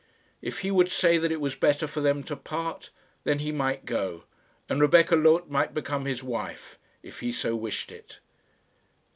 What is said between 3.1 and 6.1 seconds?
then he might go; and Rebecca Loth might become